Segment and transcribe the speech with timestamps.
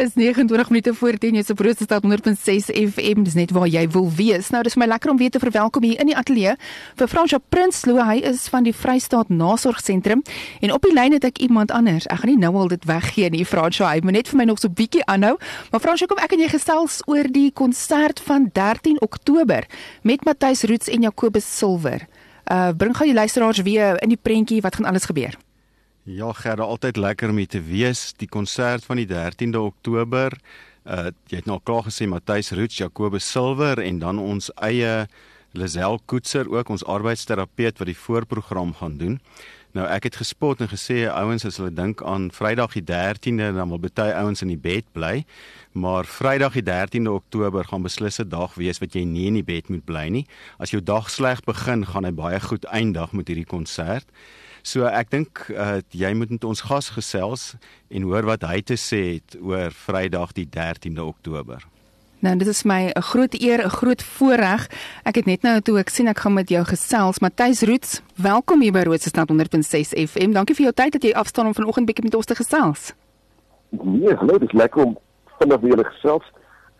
[0.00, 4.06] is 29 minute voor 10 jy se broodstad 100.6 FM dis net waar jy wil
[4.16, 4.48] wees.
[4.48, 6.54] Nou dis my lekker om weer te verwelkom hier in die ateljee
[6.96, 8.00] vir Fransja Prinsloo.
[8.08, 10.22] Hy is van die Vrystaat Nasorgsentrum
[10.60, 12.08] en op die lyn het ek iemand anders.
[12.08, 13.90] Ek gaan nie nou al dit weggee nie, Fransja.
[13.92, 15.36] Hy moet net vir my nog so bietjie aanhou.
[15.70, 19.68] Maar Fransja, kom ek en jy gesels oor die konsert van 13 Oktober
[20.00, 22.08] met Matthys Roots en Jacobus Silver.
[22.48, 25.36] Uh bring gou die luisteraars weer in die prentjie wat gaan alles gebeur.
[26.08, 28.14] Ja, Gerda, altyd lekker om hier te wees.
[28.16, 30.32] Die konsert van die 13de Oktober.
[30.88, 35.06] Uh jy het nou klaar gesê Matthys Roots, Jacobus Silver en dan ons eie
[35.52, 39.20] Lisel Koetser ook ons arbeidsterapeut wat die voorprogram gaan doen.
[39.76, 43.68] Nou ek het gespot en gesê ouens as hulle dink aan Vrydag die 13de dan
[43.68, 45.26] wil baie ouens in die bed bly,
[45.76, 49.44] maar Vrydag die 13de Oktober gaan beslis 'n dag wees wat jy nie in die
[49.44, 50.26] bed moet bly nie.
[50.58, 54.08] As jou dag sleg begin, gaan hy baie goed eindig met hierdie konsert.
[54.62, 57.54] So ek dink uh, jy moet met ons gas gesels
[57.88, 61.64] en hoor wat hy te sê het oor Vrydag die 13de Oktober.
[62.20, 64.68] Nou dit is my 'n groot eer, 'n groot voorreg.
[65.04, 68.02] Ek het net nou toe ek sien ek gaan met jou gesels, Matthys Roots.
[68.16, 70.32] Welkom hier by Roodstad 100.6 FM.
[70.32, 72.92] Dankie vir jou tyd dat jy afstaan om vanoggend bietjie met ons te gesels.
[73.70, 74.98] Nee, hallo, dit is lekker om
[75.38, 76.24] vinnig weer gesels.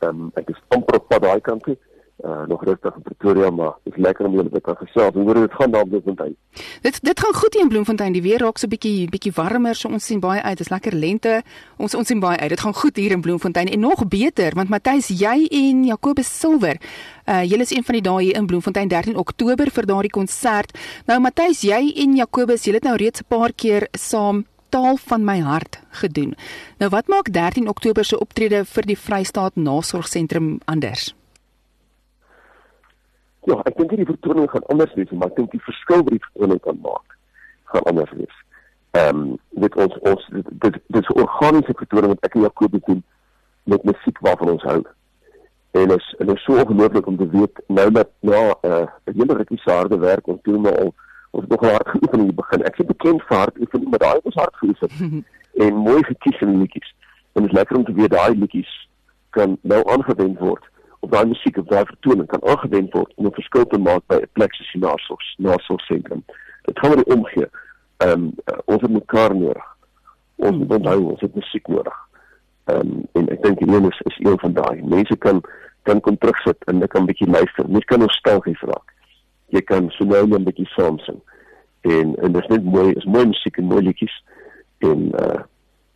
[0.00, 1.76] Ehm um, ek is amper op pad daai kant toe
[2.24, 5.34] uh, nog rustig in Pretoria maar dit is lekker om julle te kan gesels hoe
[5.34, 6.36] dit gaan daar in Bloemfontein.
[6.82, 8.12] Dit dit gaan goed hier in Bloemfontein.
[8.12, 10.58] Die weer raak so bietjie bietjie warmer, so ons sien baie uit.
[10.58, 11.42] Dit is lekker lente.
[11.76, 12.48] Ons ons sien baie uit.
[12.48, 16.80] Dit gaan goed hier in Bloemfontein en nog beter want Matthys, jy en Jacobus Silver,
[17.28, 20.78] uh julle is een van die dae hier in Bloemfontein 13 Oktober vir daardie konsert.
[21.06, 25.24] Nou Matthys, jy en Jacobus, julle het nou reeds 'n paar keer saam taal van
[25.24, 26.34] my hart gedoen.
[26.78, 31.17] Nou wat maak 13 Oktober se optrede vir die Vrystaat Nasorgsentrum anders?
[33.48, 36.24] Ja, ek dink die vertoning gaan anders wees, maar ek dink die verskil wat die
[36.26, 37.16] vertoning kan maak
[37.72, 38.36] gaan anders wees.
[38.96, 39.30] Ehm um,
[39.64, 43.02] dit ons ons dit dit, is organiese vertoning wat ek en Jakob doen
[43.72, 44.78] met musiek waarvan ons hou.
[45.80, 49.40] En is en is so ongelooflik om te weet nou dat na uh, 'n hele
[49.40, 50.94] rukkie se harde werk ons doen maar al
[51.30, 52.64] ons nog hard geoefen in die begin.
[52.64, 55.24] Ek sê bekend vir hard oefen, maar daai was hard geoefen.
[55.64, 56.94] en mooi gekies in liedjies.
[57.32, 58.88] En dit is lekker om te weet daai liedjies
[59.30, 60.64] kan nou aangewend word
[61.00, 64.16] of daai musiek of daai vertoning kan aangewend word om 'n verskil te maak by
[64.16, 66.22] 'n plek soos die Nasorgs Nasorgsentrum.
[66.64, 67.48] Dit gaan oor die omgee.
[67.96, 69.66] Ehm um, ons het mekaar nodig.
[70.36, 71.98] Ons moet onthou ons het musiek nodig.
[72.64, 74.82] Ehm um, en ek dink hierdie is is een van daai.
[74.82, 75.42] Mense kan
[75.82, 77.68] kan kom terugsit en net 'n bietjie luister.
[77.68, 78.94] Mens kan nostalgies raak.
[79.48, 81.20] Jy kan so nou 'n bietjie saam sing.
[81.80, 84.24] En en dit is net mooi, is mooi musiek en mooi liedjies
[84.78, 85.42] en uh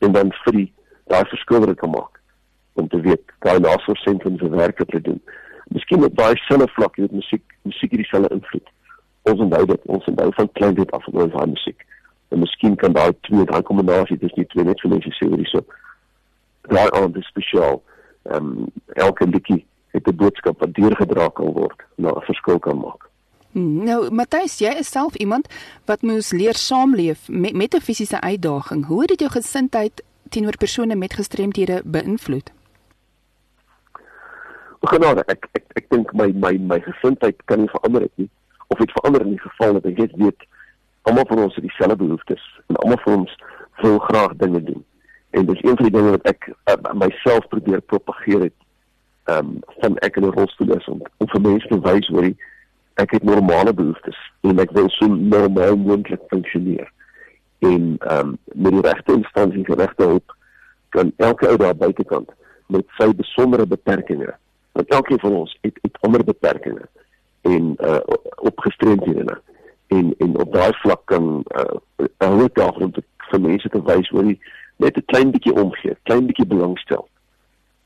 [0.00, 0.72] en dan vir die
[1.12, 2.09] daai verskil wat dit kan maak
[2.80, 5.22] om te weet daai nasorgsentrum se werk wat hulle doen.
[5.74, 8.68] Miskien op daai selfe vlak het musiek musiek hierdie selfe invloed.
[9.30, 11.86] Ons onthou dit, ons onthou van klein dit af ons daai musiek.
[12.30, 15.38] En miskien kan daai twee daai kombinasie dis nie twee net vir mense sê hoe
[15.42, 15.64] dis so.
[16.70, 17.82] Daai aand is spesiaal.
[18.30, 18.66] Ehm um,
[19.06, 19.64] elke liedjie
[19.94, 23.08] het 'n boodskap wat deurgedra kan word na 'n verskil kan maak.
[23.52, 25.48] Hmm, nou, Matthys, jy is self iemand
[25.84, 28.86] wat moes leer saamleef met met 'n fisiese uitdaging.
[28.86, 32.50] Hoe het dit jou gesindheid teenoor persone met gestremthede beïnvloed?
[34.88, 38.30] Genade ek ek ek dink my my my gesindheid kan nie verander het nie
[38.66, 40.46] of het verander in die geval dat ek net weet
[41.02, 43.36] almal van ons het dieselfde behoeftes en almal van ons
[43.80, 44.84] wil graag dinge doen.
[45.30, 48.58] En dis een van die dinge wat ek uh, myself probeer propageer het
[49.28, 52.34] ehm um, van ek in 'n rolstoel is om om vir mense te wys hoe
[52.94, 56.92] ek het normale behoeftes en ek wil so normaal moontlik funksioneer.
[57.58, 60.36] En ehm um, met die regte instansies regte hulp
[60.88, 62.30] kan elke ou daar buitekant
[62.66, 64.32] met sy besondere beperkings
[64.72, 66.86] want elkeen van ons het het ander beperkings
[67.40, 68.00] en uh
[68.36, 69.40] opgestremdhede
[69.86, 73.82] en en op daai vlak kan uh hou dit daar om te vir mense te
[73.86, 74.38] wys hoe jy
[74.76, 77.08] net 'n klein bietjie omgee, klein bietjie belangstel.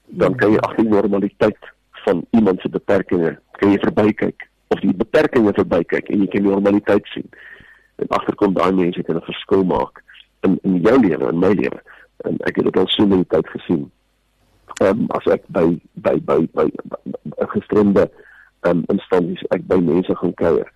[0.04, 1.58] Dan kan jy agter die normaliteit
[2.04, 6.50] van iemand se beperkings kan jy verbykyk of die beperkings verbykyk en jy kan die
[6.50, 7.28] normaliteit sien.
[7.96, 10.02] En agterkom daai mense kan 'n verskil maak
[10.40, 11.80] in in jou lewe en my lewe.
[12.16, 13.90] En ek het dit al so baie tyd gesien
[14.80, 18.08] um, as ek by by by by 'n gestremde
[18.62, 20.70] um, instansies ek by mense gaan kuier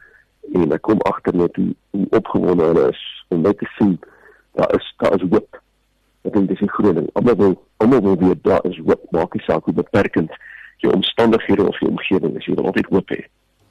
[0.55, 3.99] en ek kom agter net hoe, hoe opgewonde hulle is om net te sien
[4.59, 5.61] daar is daar is hoop.
[6.27, 7.09] Ek dink dis 'n groot ding.
[7.13, 9.03] Almal wil almal wil weet daar is hoop.
[9.11, 10.31] Maak nie saak hoe beperkend
[10.77, 13.23] jou omstandighede of jou omgewing is, jy wil altyd hoop hê.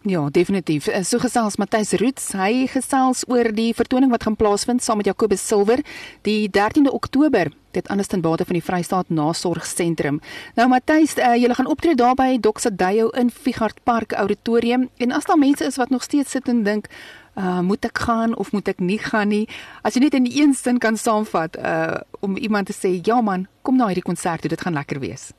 [0.08, 0.88] Ja, definitief.
[0.88, 5.10] Eh, so gesels Matthys Roots, hy gesels oor die vertoning wat gaan plaasvind saam met
[5.10, 5.82] Jacobus Silver
[6.24, 10.22] die 13de Oktober dit anders ten bate van die Vrystaat Nasorgsentrum.
[10.56, 15.28] Nou Matthys, uh, julle gaan optree daar by Doxadeyo in Figart Park Auditorium en as
[15.28, 16.88] daar mense is wat nog steeds sit en dink,
[17.36, 19.44] uh, moet ek gaan of moet ek nie gaan nie?
[19.84, 23.46] As jy net in een sin kan saamvat uh om iemand te sê, ja man,
[23.62, 25.34] kom na hierdie konsert, dit gaan lekker wees.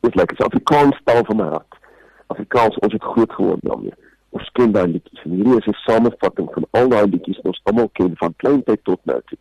[0.00, 0.40] Dit is lekker.
[0.40, 1.79] So Afrikaans taal van my hart.
[2.32, 3.94] Afrikaans ons het groot geword daarmee.
[4.30, 5.22] Ons ken daai liedjies.
[5.24, 8.84] En hierdie is 'n samevatting van al daai liedjies wat ons almal ken van kleintyd
[8.84, 9.38] tot nou toe.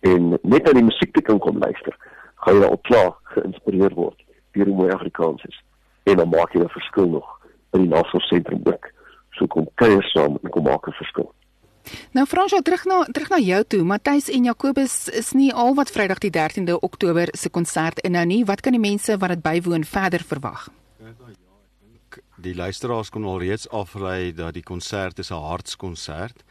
[0.00, 1.96] En net aan die musiek te kan kom luister,
[2.34, 4.22] gaan jy al klaar geïnspireer word
[4.52, 5.62] deur hoe mooi Afrikaans is.
[6.02, 7.28] En dan maak jy 'n verskil nog
[7.72, 8.90] in die nasorgsentrum ook.
[9.30, 11.32] So kom kuier saam en kom maak 'n verskil.
[12.12, 13.82] Nou Fransjo terug na terug na jou toe.
[13.84, 18.24] Matthys en Jakobus is nie al wat Vrydag die 13de Oktober se konsert in nou
[18.24, 18.44] nie.
[18.44, 20.68] Wat kan die mense wat dit bywoon verder verwag?
[22.42, 26.44] Die luisteraars kon al reeds aflei dat die konsert is 'n hartskonsert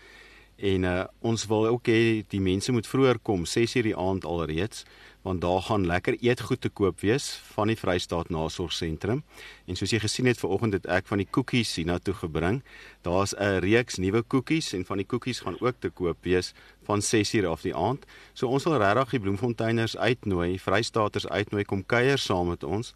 [0.59, 4.85] en uh, ons wil ook hê die mense moet vroeër kom 6:00 die aand alreeds
[5.21, 9.23] want daar gaan lekker eetgoed te koop wees van die Vrystaat Nasorgsentrum
[9.65, 12.63] en soos jy gesien het vanoggend het ek van die koekies hiernatoe gebring.
[13.01, 16.53] Daar's 'n reeks nuwe koekies en van die koekies gaan ook te koop wees
[16.83, 18.05] van 6:00 af die aand.
[18.33, 22.93] So ons wil regtig die bloemfonteiners uitnooi Vrystaaters uitnooi kom kuier saam met ons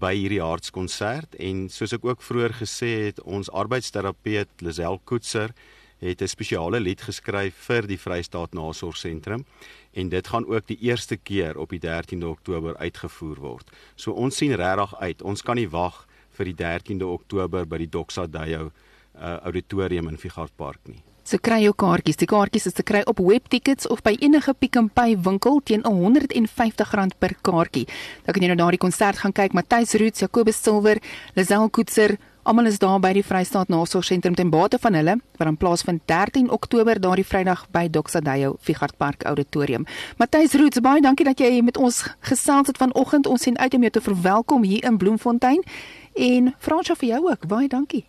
[0.00, 5.52] by hierdie hartskonsert en soos ek ook vroeër gesê het ons arbeidsterapeut Lisel Koetser
[5.98, 9.44] het 'n spesiale lied geskryf vir die Vrystaat Nasorgsentrum
[9.92, 13.70] en dit gaan ook die eerste keer op die 13de Oktober uitgevoer word.
[13.94, 15.22] So ons sien regtig uit.
[15.22, 18.70] Ons kan nie wag vir die 13de Oktober by die Doxa Dayo
[19.16, 21.02] uh, auditorium in Figart Park nie.
[21.26, 22.20] So kry jou kaartjies.
[22.20, 25.82] Die kaartjies is te kry op webtickets of by enige Pick n Pay winkel teen
[25.82, 27.88] R150 per kaartjie.
[28.22, 29.56] Dan kan jy nou na die konsert gaan kyk.
[29.58, 31.02] Matthys Roots, Jacobus Silver,
[31.34, 32.14] Lazel Koetser,
[32.46, 36.46] almal is daar by die Vrystaat Nasorgsentrum ten bate van hulle wat dan plaasvind 13
[36.54, 39.82] Oktober daardie Vrydag by Doxadeyo Figart Park Auditorium.
[40.22, 43.26] Matthys Roots, baie dankie dat jy met ons gesels het vanoggend.
[43.26, 45.66] Ons sien uit om jou te verwelkom hier in Bloemfontein
[46.14, 47.50] en Fransjo vir jou ook.
[47.50, 48.06] Baie dankie.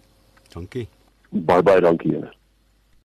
[0.54, 0.86] Dankie.
[1.34, 2.38] Baie baie dankie julle.